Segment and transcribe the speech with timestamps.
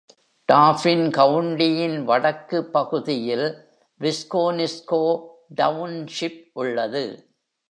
[0.51, 3.45] டாபின் கவுண்டியின் வடக்கு பகுதியில்
[3.99, 5.03] விக்கோனிஸ்கோ
[5.55, 7.05] டவுன்ஷிப் உள்ளது.